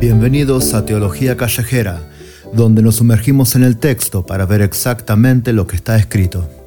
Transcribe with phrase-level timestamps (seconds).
[0.00, 2.02] Bienvenidos a Teología Callejera,
[2.52, 6.57] donde nos sumergimos en el texto para ver exactamente lo que está escrito.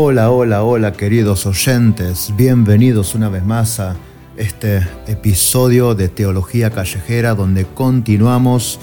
[0.00, 3.96] Hola, hola, hola queridos oyentes, bienvenidos una vez más a
[4.36, 8.78] este episodio de Teología Callejera donde continuamos,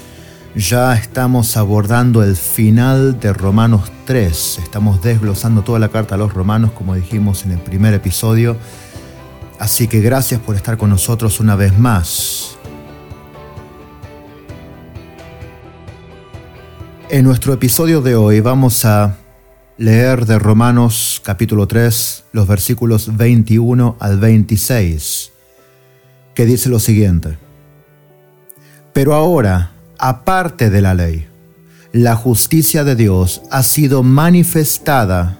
[0.57, 6.33] ya estamos abordando el final de Romanos 3, estamos desglosando toda la carta a los
[6.33, 8.57] romanos como dijimos en el primer episodio,
[9.57, 12.57] así que gracias por estar con nosotros una vez más.
[17.09, 19.15] En nuestro episodio de hoy vamos a
[19.77, 25.31] leer de Romanos capítulo 3 los versículos 21 al 26,
[26.33, 27.37] que dice lo siguiente.
[28.93, 31.27] Pero ahora, aparte de la ley,
[31.91, 35.37] la justicia de Dios ha sido manifestada,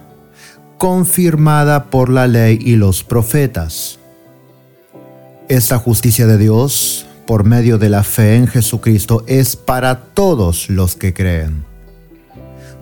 [0.76, 3.98] confirmada por la ley y los profetas.
[5.48, 10.96] Esta justicia de Dios, por medio de la fe en Jesucristo, es para todos los
[10.96, 11.75] que creen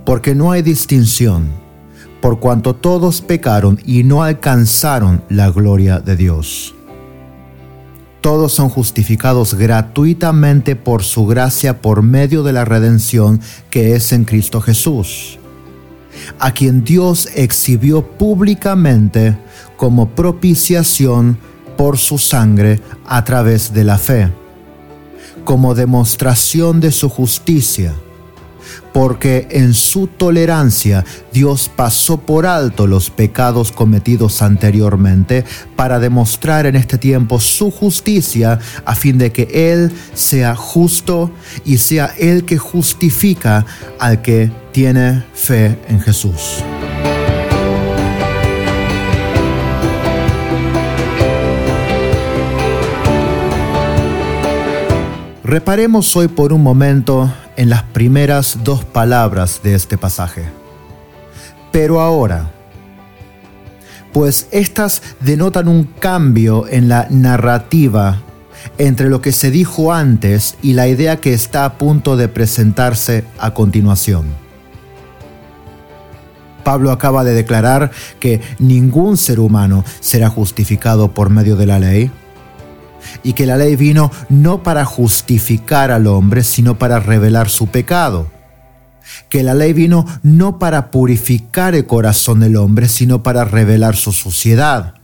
[0.05, 1.49] porque no hay distinción,
[2.21, 6.75] por cuanto todos pecaron y no alcanzaron la gloria de Dios.
[8.21, 14.25] Todos son justificados gratuitamente por su gracia por medio de la redención que es en
[14.25, 15.39] Cristo Jesús,
[16.39, 19.37] a quien Dios exhibió públicamente
[19.77, 21.37] como propiciación
[21.77, 24.31] por su sangre a través de la fe,
[25.45, 27.93] como demostración de su justicia
[28.93, 35.45] porque en su tolerancia Dios pasó por alto los pecados cometidos anteriormente
[35.77, 41.31] para demostrar en este tiempo su justicia a fin de que Él sea justo
[41.65, 43.67] y sea el que justifica
[43.99, 46.63] al que tiene fe en Jesús.
[55.45, 60.45] Reparemos hoy por un momento en las primeras dos palabras de este pasaje.
[61.73, 62.51] Pero ahora,
[64.13, 68.21] pues estas denotan un cambio en la narrativa
[68.79, 73.25] entre lo que se dijo antes y la idea que está a punto de presentarse
[73.39, 74.27] a continuación.
[76.63, 77.91] Pablo acaba de declarar
[78.21, 82.11] que ningún ser humano será justificado por medio de la ley,
[83.23, 88.31] y que la ley vino no para justificar al hombre, sino para revelar su pecado.
[89.29, 94.13] Que la ley vino no para purificar el corazón del hombre, sino para revelar su
[94.13, 94.95] suciedad.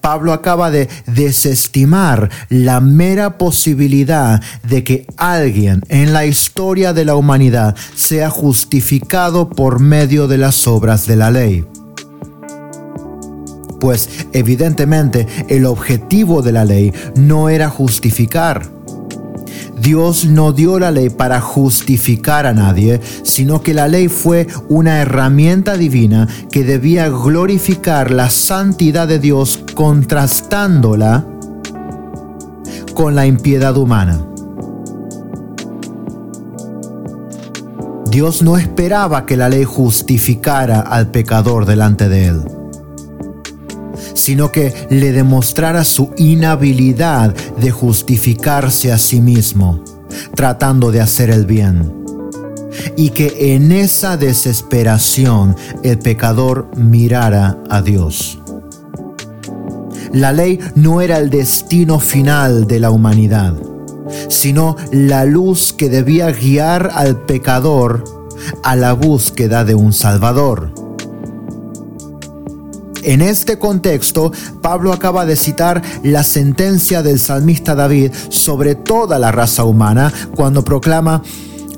[0.00, 7.14] Pablo acaba de desestimar la mera posibilidad de que alguien en la historia de la
[7.14, 11.64] humanidad sea justificado por medio de las obras de la ley
[13.80, 18.62] pues evidentemente el objetivo de la ley no era justificar.
[19.80, 25.00] Dios no dio la ley para justificar a nadie, sino que la ley fue una
[25.00, 31.24] herramienta divina que debía glorificar la santidad de Dios contrastándola
[32.94, 34.20] con la impiedad humana.
[38.10, 42.59] Dios no esperaba que la ley justificara al pecador delante de él
[44.14, 49.84] sino que le demostrara su inhabilidad de justificarse a sí mismo,
[50.34, 51.92] tratando de hacer el bien.
[52.96, 58.38] Y que en esa desesperación el pecador mirara a Dios.
[60.12, 63.54] La ley no era el destino final de la humanidad,
[64.28, 68.04] sino la luz que debía guiar al pecador
[68.62, 70.72] a la búsqueda de un Salvador.
[73.02, 79.32] En este contexto, Pablo acaba de citar la sentencia del salmista David sobre toda la
[79.32, 81.22] raza humana cuando proclama,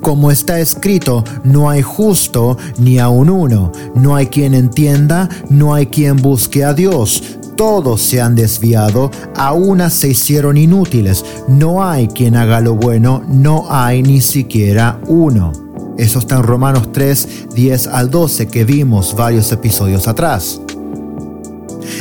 [0.00, 5.86] como está escrito, no hay justo ni aun uno, no hay quien entienda, no hay
[5.86, 7.22] quien busque a Dios.
[7.56, 9.54] Todos se han desviado, a
[9.90, 15.52] se hicieron inútiles, no hay quien haga lo bueno, no hay ni siquiera uno.
[15.98, 20.60] Eso está en Romanos 3, 10 al 12 que vimos varios episodios atrás.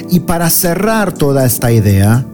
[0.09, 2.25] Y para cerrar toda esta idea,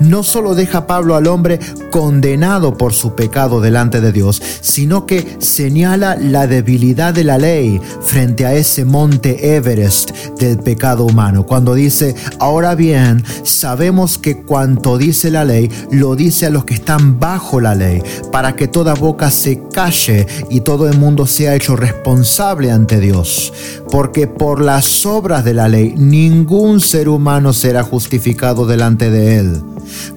[0.00, 1.58] no solo deja Pablo al hombre
[1.90, 7.80] condenado por su pecado delante de Dios, sino que señala la debilidad de la ley
[8.00, 14.98] frente a ese monte Everest del pecado humano, cuando dice, ahora bien, sabemos que cuanto
[14.98, 18.94] dice la ley, lo dice a los que están bajo la ley, para que toda
[18.94, 23.52] boca se calle y todo el mundo sea hecho responsable ante Dios,
[23.90, 29.62] porque por las obras de la ley ningún ser humano será justificado delante de él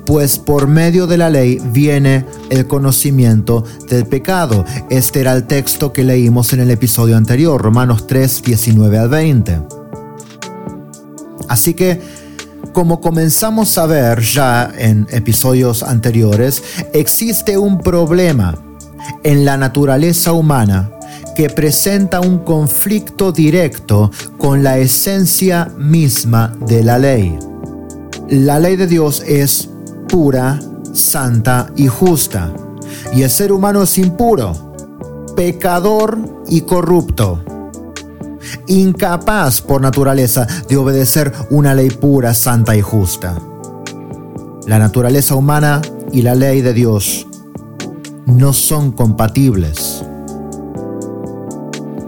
[0.05, 4.65] pues por medio de la ley viene el conocimiento del pecado.
[4.89, 9.61] Este era el texto que leímos en el episodio anterior, Romanos 3, 19 al 20.
[11.47, 11.99] Así que,
[12.73, 16.63] como comenzamos a ver ya en episodios anteriores,
[16.93, 18.57] existe un problema
[19.23, 20.91] en la naturaleza humana
[21.35, 27.50] que presenta un conflicto directo con la esencia misma de la ley.
[28.31, 29.69] La ley de Dios es
[30.07, 30.57] pura,
[30.93, 32.53] santa y justa,
[33.13, 34.73] y el ser humano es impuro,
[35.35, 36.17] pecador
[36.47, 37.43] y corrupto,
[38.67, 43.37] incapaz por naturaleza de obedecer una ley pura, santa y justa.
[44.65, 45.81] La naturaleza humana
[46.13, 47.27] y la ley de Dios
[48.27, 50.05] no son compatibles.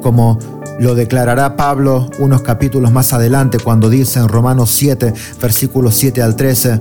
[0.02, 0.40] Como
[0.84, 6.36] lo declarará Pablo unos capítulos más adelante cuando dice en Romanos 7, versículos 7 al
[6.36, 6.78] 13,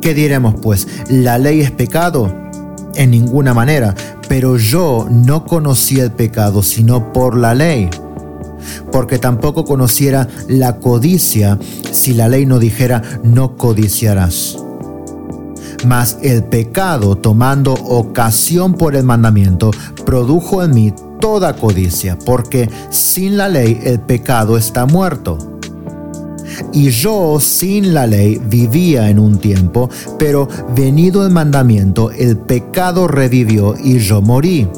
[0.00, 0.88] ¿qué diremos pues?
[1.10, 2.34] ¿La ley es pecado?
[2.94, 3.94] En ninguna manera,
[4.26, 7.90] pero yo no conocí el pecado sino por la ley,
[8.90, 11.58] porque tampoco conociera la codicia
[11.92, 14.56] si la ley no dijera no codiciarás.
[15.86, 19.72] Mas el pecado, tomando ocasión por el mandamiento,
[20.06, 20.94] produjo en mí
[21.26, 25.36] toda codicia, porque sin la ley el pecado está muerto.
[26.72, 29.90] Y yo sin la ley vivía en un tiempo,
[30.20, 30.46] pero
[30.76, 34.68] venido el mandamiento, el pecado revivió y yo morí.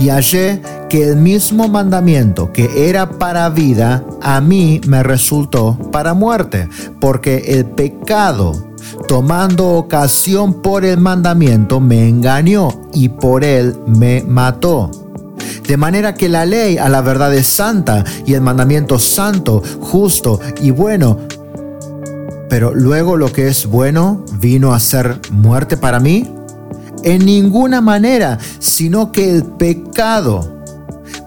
[0.00, 6.12] Y hallé que el mismo mandamiento que era para vida, a mí me resultó para
[6.12, 6.68] muerte,
[7.00, 8.52] porque el pecado,
[9.06, 15.05] tomando ocasión por el mandamiento, me engañó y por él me mató.
[15.66, 20.40] De manera que la ley a la verdad es santa y el mandamiento santo, justo
[20.60, 21.18] y bueno.
[22.48, 26.32] Pero luego lo que es bueno vino a ser muerte para mí.
[27.02, 30.62] En ninguna manera, sino que el pecado,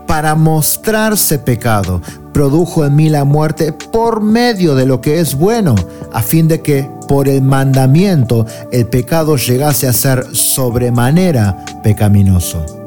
[0.07, 2.01] para mostrarse pecado,
[2.33, 5.75] produjo en mí la muerte por medio de lo que es bueno,
[6.13, 12.78] a fin de que por el mandamiento el pecado llegase a ser sobremanera pecaminoso.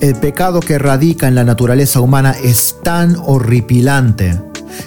[0.00, 4.40] El pecado que radica en la naturaleza humana es tan horripilante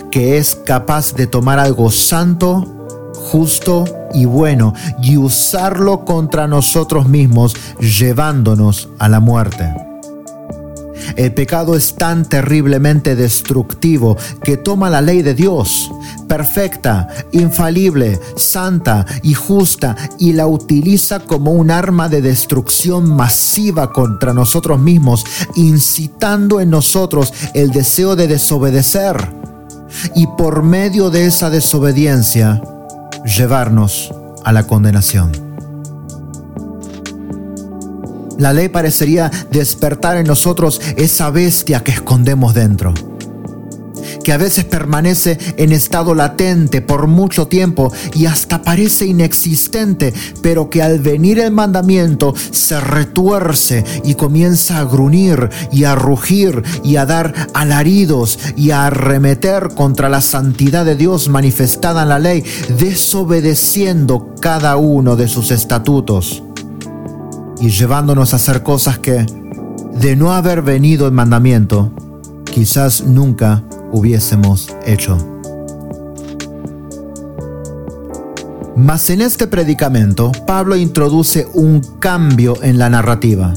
[0.10, 4.74] que es capaz de tomar algo santo, justo y bueno
[5.04, 9.92] y usarlo contra nosotros mismos, llevándonos a la muerte.
[11.15, 15.92] El pecado es tan terriblemente destructivo que toma la ley de Dios,
[16.27, 24.33] perfecta, infalible, santa y justa, y la utiliza como un arma de destrucción masiva contra
[24.33, 25.25] nosotros mismos,
[25.56, 29.34] incitando en nosotros el deseo de desobedecer
[30.15, 32.62] y por medio de esa desobediencia
[33.25, 35.52] llevarnos a la condenación.
[38.43, 42.93] La ley parecería despertar en nosotros esa bestia que escondemos dentro
[44.21, 50.69] que a veces permanece en estado latente por mucho tiempo y hasta parece inexistente, pero
[50.69, 56.97] que al venir el mandamiento se retuerce y comienza a gruñir y a rugir y
[56.97, 62.43] a dar alaridos y a arremeter contra la santidad de Dios manifestada en la ley,
[62.77, 66.43] desobedeciendo cada uno de sus estatutos
[67.63, 69.25] y llevándonos a hacer cosas que,
[69.93, 71.93] de no haber venido el mandamiento,
[72.43, 75.17] quizás nunca hubiésemos hecho.
[78.75, 83.53] Mas en este predicamento, Pablo introduce un cambio en la narrativa.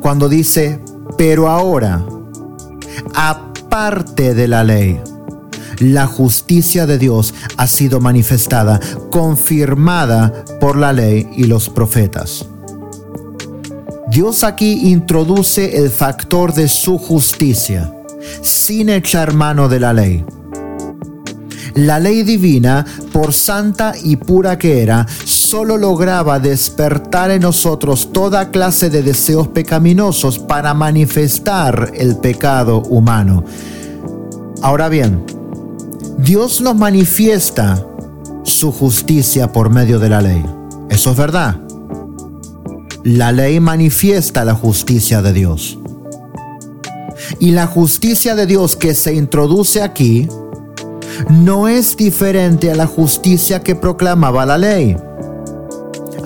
[0.00, 0.80] Cuando dice,
[1.16, 2.04] pero ahora,
[3.14, 5.00] aparte de la ley,
[5.78, 8.80] la justicia de Dios ha sido manifestada,
[9.12, 12.44] confirmada por la ley y los profetas.
[14.10, 17.92] Dios aquí introduce el factor de su justicia,
[18.40, 20.24] sin echar mano de la ley.
[21.74, 28.50] La ley divina, por santa y pura que era, solo lograba despertar en nosotros toda
[28.50, 33.44] clase de deseos pecaminosos para manifestar el pecado humano.
[34.62, 35.22] Ahora bien,
[36.16, 37.84] Dios nos manifiesta
[38.42, 40.44] su justicia por medio de la ley.
[40.88, 41.67] Eso es verdad.
[43.08, 45.78] La ley manifiesta la justicia de Dios.
[47.38, 50.28] Y la justicia de Dios que se introduce aquí
[51.30, 54.98] no es diferente a la justicia que proclamaba la ley.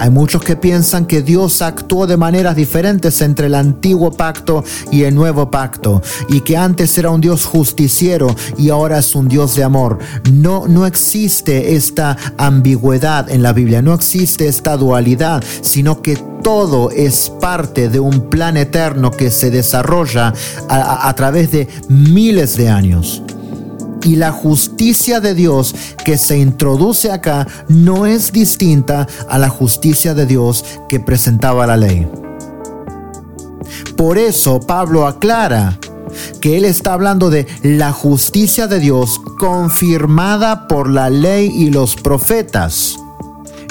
[0.03, 5.05] Hay muchos que piensan que Dios actuó de maneras diferentes entre el antiguo pacto y
[5.05, 9.55] el nuevo pacto y que antes era un Dios justiciero y ahora es un Dios
[9.55, 10.01] de amor.
[10.33, 16.91] No, no existe esta ambigüedad en la Biblia, no existe esta dualidad, sino que todo
[16.91, 20.35] es parte de un plan eterno que se desarrolla
[20.69, 23.23] a, a través de miles de años
[24.05, 30.15] y la justicia de Dios que se introduce acá no es distinta a la justicia
[30.15, 32.09] de Dios que presentaba la ley.
[33.97, 35.79] Por eso Pablo aclara
[36.41, 41.97] que él está hablando de la justicia de Dios confirmada por la ley y los
[41.97, 42.99] profetas.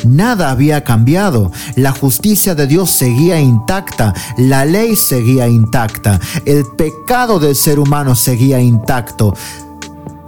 [0.04, 7.40] Nada había cambiado, la justicia de Dios seguía intacta, la ley seguía intacta, el pecado
[7.40, 9.36] del ser humano seguía intacto.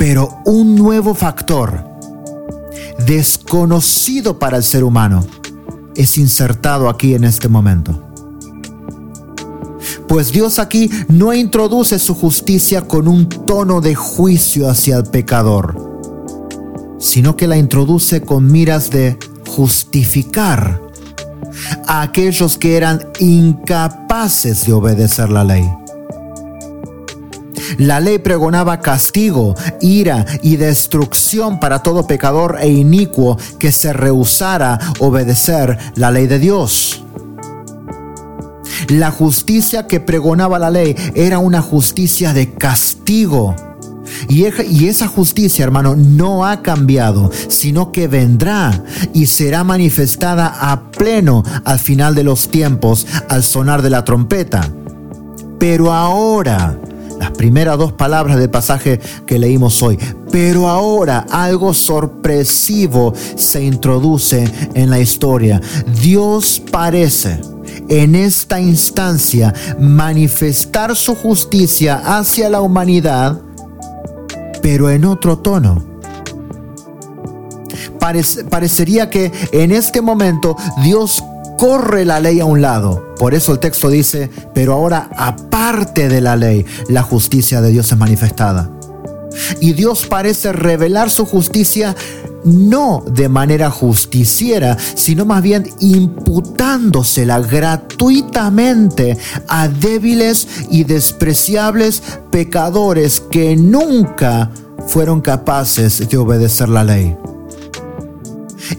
[0.05, 1.81] Pero un nuevo factor,
[3.07, 5.25] desconocido para el ser humano,
[5.95, 8.03] es insertado aquí en este momento.
[10.05, 16.01] Pues Dios aquí no introduce su justicia con un tono de juicio hacia el pecador,
[16.99, 19.17] sino que la introduce con miras de
[19.47, 20.81] justificar
[21.87, 25.82] a aquellos que eran incapaces de obedecer la ley.
[27.77, 34.79] La ley pregonaba castigo, ira y destrucción para todo pecador e inicuo que se rehusara
[34.99, 37.03] obedecer la ley de Dios.
[38.89, 43.55] La justicia que pregonaba la ley era una justicia de castigo.
[44.27, 44.45] Y,
[44.85, 51.79] esa justicia, hermano, no ha cambiado, sino que vendrá y será manifestada a pleno al
[51.79, 54.69] final de los tiempos, al sonar de la trompeta.
[55.59, 56.77] Pero ahora,
[57.23, 59.97] las primeras dos palabras del pasaje que leímos hoy.
[60.29, 65.61] Pero ahora algo sorpresivo se introduce en la historia.
[66.01, 67.39] Dios parece
[67.87, 73.39] en esta instancia manifestar su justicia hacia la humanidad,
[74.61, 75.81] pero en otro tono.
[78.49, 81.23] parecería que en este momento Dios
[81.63, 83.15] corre la ley a un lado.
[83.17, 87.89] Por eso el texto dice, pero ahora aparte de la ley, la justicia de Dios
[87.89, 88.69] es manifestada.
[89.61, 91.95] Y Dios parece revelar su justicia
[92.43, 99.17] no de manera justiciera, sino más bien imputándosela gratuitamente
[99.47, 104.51] a débiles y despreciables pecadores que nunca
[104.87, 107.15] fueron capaces de obedecer la ley.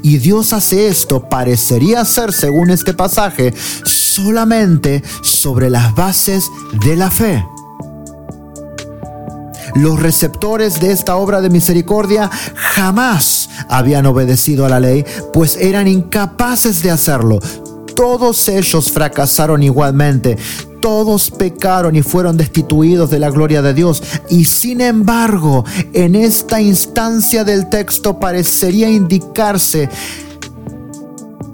[0.04, 6.50] Y Dios hace esto, parecería ser, según este pasaje, solamente sobre las bases
[6.84, 7.42] de la fe.
[9.74, 15.88] Los receptores de esta obra de misericordia jamás habían obedecido a la ley, pues eran
[15.88, 17.38] incapaces de hacerlo.
[17.96, 20.36] Todos ellos fracasaron igualmente
[20.84, 24.02] todos pecaron y fueron destituidos de la gloria de Dios.
[24.28, 25.64] Y sin embargo,
[25.94, 29.88] en esta instancia del texto parecería indicarse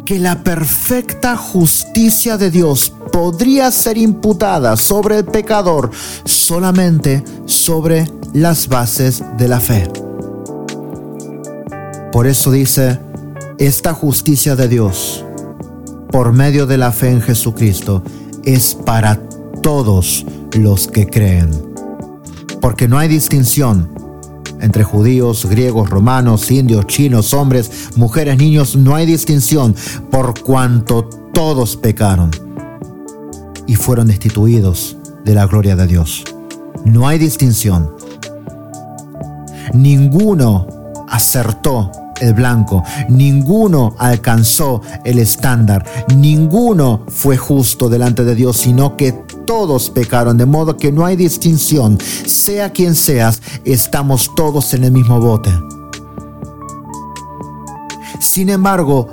[0.04, 5.92] que la perfecta justicia de Dios podría ser imputada sobre el pecador
[6.24, 9.88] solamente sobre las bases de la fe.
[12.10, 12.98] Por eso dice,
[13.58, 15.24] esta justicia de Dios,
[16.10, 18.02] por medio de la fe en Jesucristo,
[18.44, 19.20] es para
[19.62, 21.50] todos los que creen.
[22.60, 23.90] Porque no hay distinción
[24.60, 29.74] entre judíos, griegos, romanos, indios, chinos, hombres, mujeres, niños, no hay distinción
[30.10, 32.30] por cuanto todos pecaron
[33.66, 36.24] y fueron destituidos de la gloria de Dios.
[36.84, 37.94] No hay distinción.
[39.72, 40.66] Ninguno
[41.08, 42.82] acertó el blanco.
[43.08, 45.84] Ninguno alcanzó el estándar.
[46.14, 49.12] Ninguno fue justo delante de Dios, sino que
[49.46, 51.98] todos pecaron, de modo que no hay distinción.
[52.26, 55.50] Sea quien seas, estamos todos en el mismo bote.
[58.20, 59.08] Sin embargo,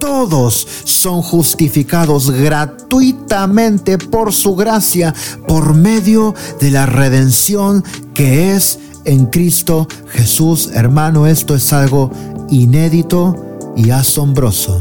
[0.00, 5.14] todos son justificados gratuitamente por su gracia,
[5.46, 10.70] por medio de la redención que es en Cristo Jesús.
[10.72, 12.10] Hermano, esto es algo
[12.50, 13.36] inédito
[13.76, 14.80] y asombroso.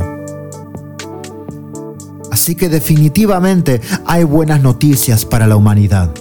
[2.32, 6.12] Así que definitivamente hay buenas noticias para la humanidad.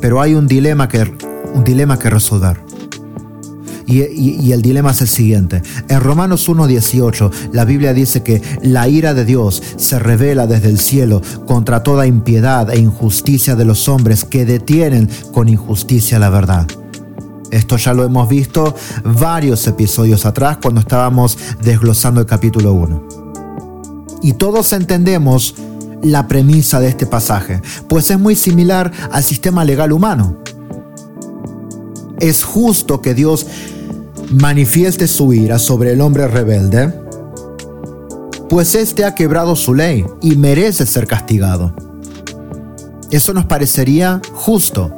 [0.00, 1.02] Pero hay un dilema que,
[1.54, 2.68] un dilema que resolver.
[3.86, 5.62] Y, el dilema es el siguiente.
[5.88, 10.78] En Romanos 1.18 la Biblia dice que la ira de Dios se revela desde el
[10.78, 16.66] cielo contra toda impiedad e injusticia de los hombres que detienen con injusticia la verdad.
[17.50, 18.74] Esto ya lo hemos visto
[19.04, 23.08] varios episodios atrás cuando estábamos desglosando el capítulo 1.
[24.22, 25.54] Y todos entendemos
[26.02, 30.36] la premisa de este pasaje, pues es muy similar al sistema legal humano.
[32.20, 33.46] Es justo que Dios
[34.30, 36.92] manifieste su ira sobre el hombre rebelde,
[38.48, 41.74] pues éste ha quebrado su ley y merece ser castigado.
[43.10, 44.94] Eso nos parecería justo.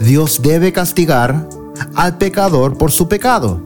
[0.00, 1.48] Dios debe castigar
[1.94, 3.60] al pecador por su pecado.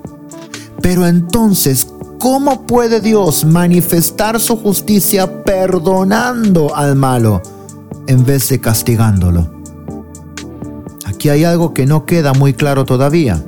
[0.80, 1.88] Pero entonces,
[2.18, 7.42] ¿cómo puede Dios manifestar su justicia perdonando al malo
[8.06, 9.50] en vez de castigándolo?
[11.04, 13.42] Aquí hay algo que no queda muy claro todavía.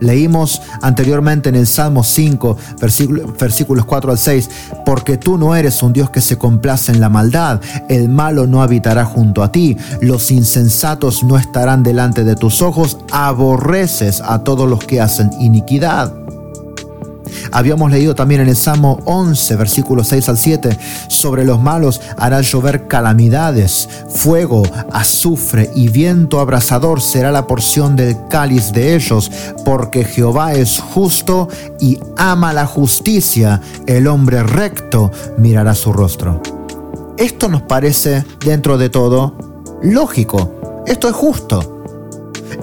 [0.00, 2.56] Leímos anteriormente en el Salmo 5,
[3.38, 4.50] versículos 4 al 6,
[4.84, 8.62] porque tú no eres un Dios que se complace en la maldad, el malo no
[8.62, 14.68] habitará junto a ti, los insensatos no estarán delante de tus ojos, aborreces a todos
[14.68, 16.23] los que hacen iniquidad.
[17.52, 22.40] Habíamos leído también en el Salmo 11, versículos 6 al 7, sobre los malos hará
[22.40, 29.30] llover calamidades, fuego, azufre y viento abrasador será la porción del cáliz de ellos,
[29.64, 31.48] porque Jehová es justo
[31.80, 36.40] y ama la justicia, el hombre recto mirará su rostro.
[37.16, 39.34] Esto nos parece, dentro de todo,
[39.82, 40.82] lógico.
[40.86, 41.73] Esto es justo.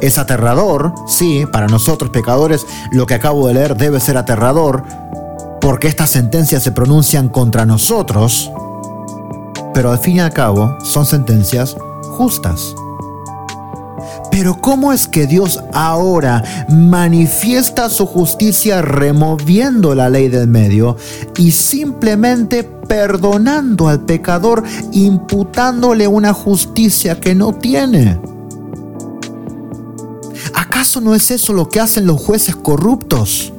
[0.01, 4.83] Es aterrador, sí, para nosotros pecadores lo que acabo de leer debe ser aterrador,
[5.59, 8.51] porque estas sentencias se pronuncian contra nosotros,
[9.73, 11.75] pero al fin y al cabo son sentencias
[12.17, 12.73] justas.
[14.31, 20.95] Pero ¿cómo es que Dios ahora manifiesta su justicia removiendo la ley del medio
[21.37, 24.63] y simplemente perdonando al pecador,
[24.93, 28.19] imputándole una justicia que no tiene?
[30.91, 33.53] ¿Acaso no es eso lo que hacen los jueces corruptos?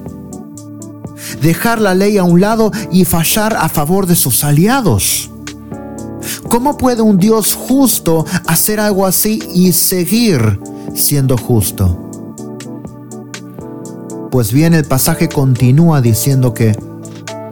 [1.41, 5.31] Dejar la ley a un lado y fallar a favor de sus aliados.
[6.51, 10.61] ¿Cómo puede un Dios justo hacer algo así y seguir
[10.95, 12.11] siendo justo?
[14.31, 16.77] Pues bien, el pasaje continúa diciendo que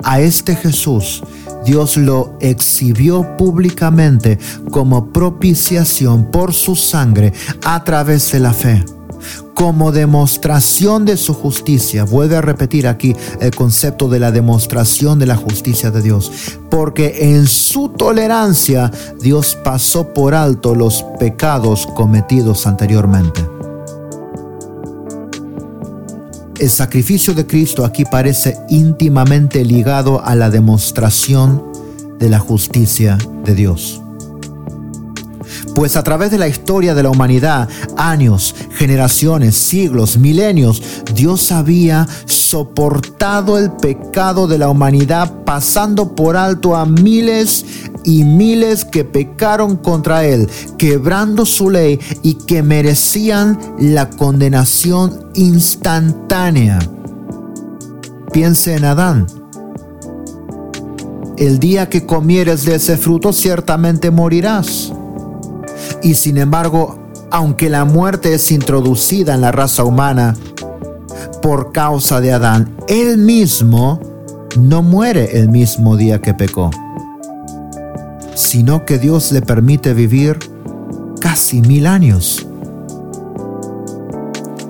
[0.02, 1.22] a este Jesús
[1.64, 4.38] Dios lo exhibió públicamente
[4.70, 7.32] como propiciación por su sangre
[7.64, 8.84] a través de la fe
[9.54, 12.04] como demostración de su justicia.
[12.04, 16.32] Vuelve a repetir aquí el concepto de la demostración de la justicia de Dios.
[16.70, 23.44] Porque en su tolerancia Dios pasó por alto los pecados cometidos anteriormente.
[26.58, 31.64] El sacrificio de Cristo aquí parece íntimamente ligado a la demostración
[32.18, 33.99] de la justicia de Dios.
[35.74, 40.82] Pues a través de la historia de la humanidad, años, generaciones, siglos, milenios,
[41.14, 47.64] Dios había soportado el pecado de la humanidad pasando por alto a miles
[48.04, 56.78] y miles que pecaron contra Él, quebrando su ley y que merecían la condenación instantánea.
[58.32, 59.26] Piense en Adán.
[61.36, 64.92] El día que comieres de ese fruto ciertamente morirás.
[66.02, 66.98] Y sin embargo,
[67.30, 70.34] aunque la muerte es introducida en la raza humana
[71.42, 74.00] por causa de Adán, él mismo
[74.58, 76.70] no muere el mismo día que pecó,
[78.34, 80.38] sino que Dios le permite vivir
[81.20, 82.46] casi mil años.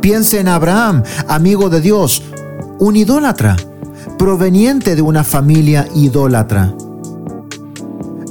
[0.01, 2.23] Piense en Abraham, amigo de Dios,
[2.79, 3.57] un idólatra,
[4.19, 6.75] proveniente de una familia idólatra.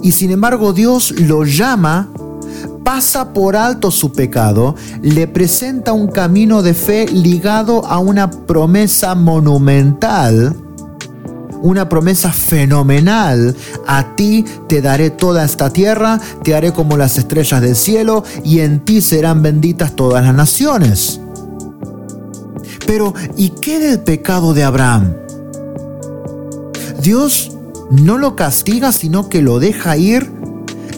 [0.02, 2.10] Y sin embargo Dios lo llama
[2.84, 9.16] pasa por alto su pecado, le presenta un camino de fe ligado a una promesa
[9.16, 10.56] monumental,
[11.62, 13.56] una promesa fenomenal.
[13.88, 18.60] A ti te daré toda esta tierra, te haré como las estrellas del cielo, y
[18.60, 21.20] en ti serán benditas todas las naciones.
[22.86, 25.14] Pero, ¿y qué del pecado de Abraham?
[27.02, 27.52] Dios
[27.92, 30.39] no lo castiga, sino que lo deja ir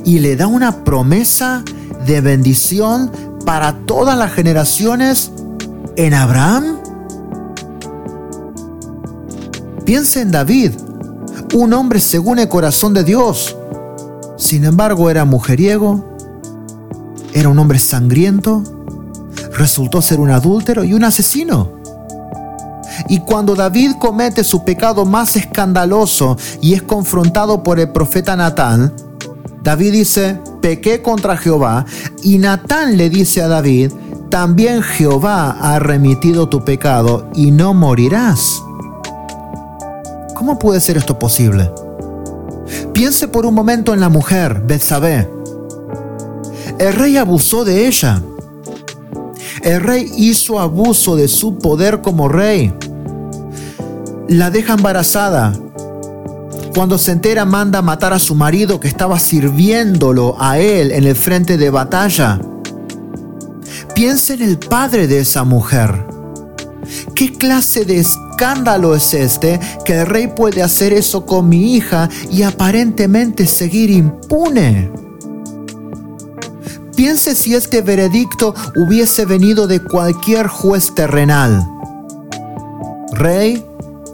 [0.06, 1.64] y le da una promesa
[2.06, 3.12] de bendición
[3.46, 5.32] para todas las generaciones
[5.96, 6.78] en Abraham?
[9.86, 10.72] Piensa en David,
[11.54, 13.56] un hombre según el corazón de Dios.
[14.38, 16.04] Sin embargo, era mujeriego,
[17.34, 18.64] era un hombre sangriento,
[19.54, 21.82] resultó ser un adúltero y un asesino.
[23.10, 28.94] Y cuando David comete su pecado más escandaloso y es confrontado por el profeta Natán,
[29.62, 31.86] David dice, pequé contra Jehová,
[32.24, 33.92] y Natán le dice a David,
[34.30, 38.64] también Jehová ha remitido tu pecado y no morirás.
[40.36, 41.70] ¿Cómo puede ser esto posible?
[42.94, 45.30] Piense por un momento en la mujer, Betsabé.
[46.80, 48.24] El rey abusó de ella.
[49.62, 52.74] El rey hizo abuso de su poder como rey.
[54.28, 55.54] La deja embarazada.
[56.74, 61.16] Cuando se entera manda matar a su marido que estaba sirviéndolo a él en el
[61.16, 62.40] frente de batalla.
[63.94, 66.06] Piensa en el padre de esa mujer.
[67.14, 72.10] ¿Qué clase de escándalo es este que el rey puede hacer eso con mi hija
[72.32, 74.92] y aparentemente seguir impune?
[76.96, 81.66] Piense si este veredicto hubiese venido de cualquier juez terrenal.
[83.14, 83.66] Rey,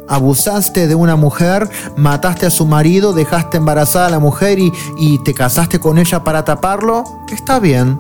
[0.08, 5.24] abusaste de una mujer, mataste a su marido, dejaste embarazada a la mujer y, y
[5.24, 8.00] te casaste con ella para taparlo, está bien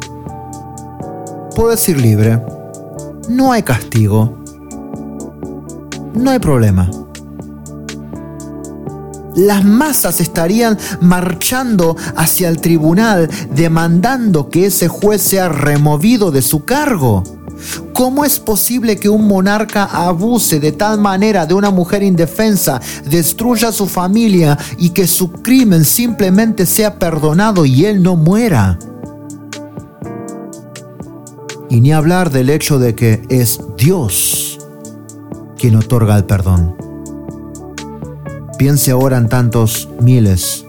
[1.57, 2.39] puedes ir libre.
[3.29, 4.37] No hay castigo.
[6.13, 6.91] No hay problema.
[9.35, 16.63] Las masas estarían marchando hacia el tribunal demandando que ese juez sea removido de su
[16.63, 17.23] cargo.
[17.93, 23.71] ¿Cómo es posible que un monarca abuse de tal manera de una mujer indefensa, destruya
[23.71, 28.77] su familia y que su crimen simplemente sea perdonado y él no muera?
[31.69, 34.59] Y ni hablar del hecho de que es Dios
[35.57, 36.75] quien otorga el perdón.
[38.57, 40.65] Piense ahora en tantos miles,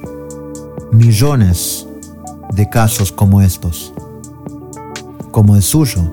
[0.92, 1.86] millones
[2.52, 3.92] de casos como estos,
[5.30, 6.12] como el suyo,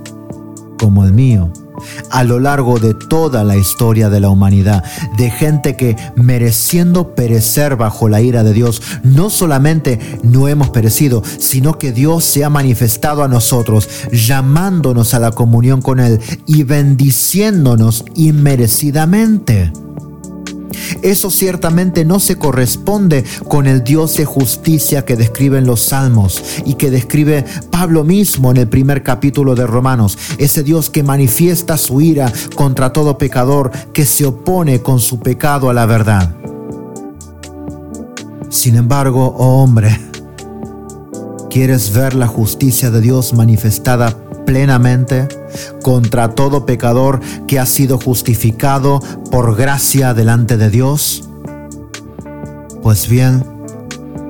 [0.78, 1.52] como el mío
[2.12, 4.84] a lo largo de toda la historia de la humanidad,
[5.18, 11.24] de gente que mereciendo perecer bajo la ira de Dios, no solamente no hemos perecido,
[11.38, 16.64] sino que Dios se ha manifestado a nosotros, llamándonos a la comunión con Él y
[16.64, 19.72] bendiciéndonos inmerecidamente.
[21.02, 26.76] Eso ciertamente no se corresponde con el Dios de justicia que describen los salmos y
[26.76, 30.18] que describe Pablo mismo en el primer capítulo de Romanos.
[30.38, 35.70] Ese Dios que manifiesta su ira contra todo pecador que se opone con su pecado
[35.70, 36.36] a la verdad.
[38.50, 40.00] Sin embargo, oh hombre,
[41.50, 45.28] ¿quieres ver la justicia de Dios manifestada plenamente
[45.82, 49.00] contra todo pecador que ha sido justificado
[49.32, 51.28] por gracia delante de Dios?
[52.82, 53.44] Pues bien,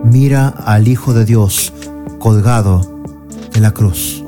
[0.04, 1.74] mira al Hijo de Dios
[2.20, 3.00] colgado
[3.54, 4.25] en la cruz.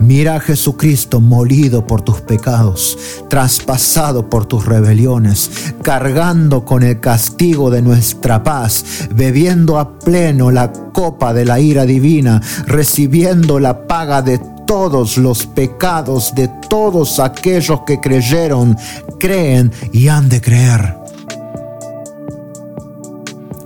[0.00, 2.96] Mira a Jesucristo molido por tus pecados,
[3.28, 10.72] traspasado por tus rebeliones, cargando con el castigo de nuestra paz, bebiendo a pleno la
[10.72, 17.80] copa de la ira divina, recibiendo la paga de todos los pecados de todos aquellos
[17.86, 18.78] que creyeron,
[19.18, 20.96] creen y han de creer.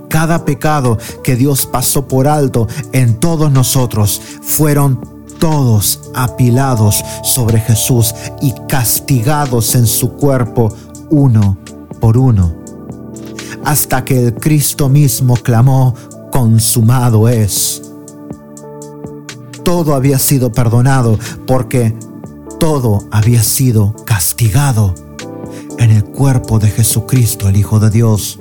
[0.09, 5.14] Cada pecado que Dios pasó por alto en todos nosotros fueron
[5.45, 10.73] todos apilados sobre Jesús y castigados en su cuerpo
[11.11, 11.59] uno
[11.99, 12.51] por uno,
[13.63, 15.93] hasta que el Cristo mismo clamó,
[16.31, 17.83] consumado es.
[19.63, 21.95] Todo había sido perdonado porque
[22.59, 24.95] todo había sido castigado
[25.77, 28.39] en el cuerpo de Jesucristo, el Hijo de Dios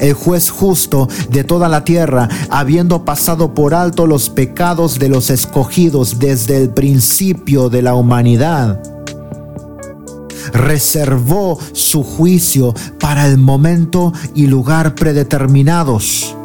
[0.00, 5.30] el juez justo de toda la tierra, habiendo pasado por alto los pecados de los
[5.30, 8.80] escogidos desde el principio de la humanidad
[10.52, 16.36] reservó su juicio para el momento y lugar predeterminados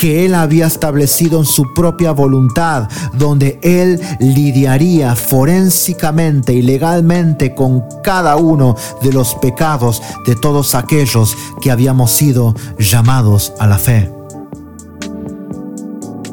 [0.00, 7.84] que Él había establecido en su propia voluntad, donde Él lidiaría forensicamente y legalmente con
[8.02, 14.10] cada uno de los pecados de todos aquellos que habíamos sido llamados a la fe.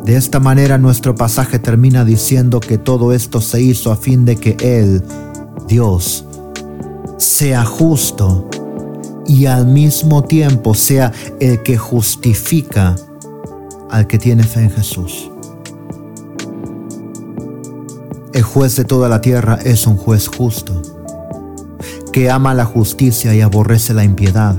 [0.06, 4.38] De esta manera nuestro pasaje termina diciendo que todo esto se hizo a fin de
[4.38, 5.04] que Él,
[5.68, 6.24] Dios,
[7.18, 8.50] sea justo
[9.26, 12.96] y al mismo tiempo sea el que justifica
[13.90, 15.30] al que tiene fe en Jesús.
[18.34, 20.82] El juez de toda la tierra es un juez justo,
[22.12, 24.56] que ama la justicia y aborrece la impiedad.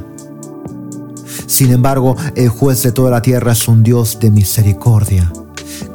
[1.46, 5.32] Sin embargo, el juez de toda la tierra es un Dios de misericordia,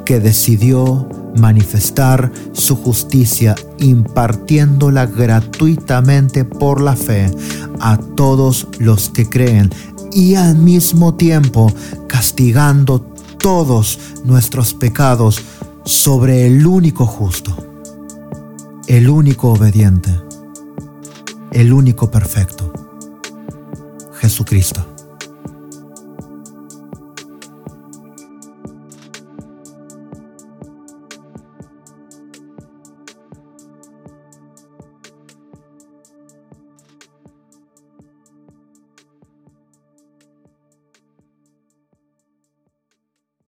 [0.04, 7.30] que decidió manifestar su justicia impartiéndola gratuitamente por la fe
[7.80, 9.70] a todos los que creen
[10.12, 11.72] y al mismo tiempo
[12.06, 13.13] castigando
[13.44, 15.42] todos nuestros pecados
[15.84, 17.54] sobre el único justo,
[18.86, 20.08] el único obediente,
[21.52, 22.72] el único perfecto,
[24.14, 24.93] Jesucristo.